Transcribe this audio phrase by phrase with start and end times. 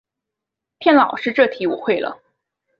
[0.79, 2.23] 骗老师这题我会了